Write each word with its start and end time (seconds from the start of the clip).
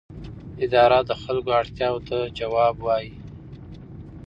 اداره 0.65 0.99
د 1.09 1.11
خلکو 1.23 1.49
اړتیاوو 1.61 2.05
ته 2.07 2.17
ځواب 2.39 2.75
وايي. 2.85 3.11